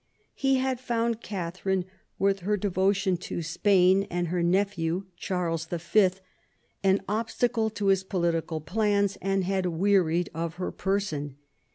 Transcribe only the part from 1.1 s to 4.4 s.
Catherine, with her devotion to Spain and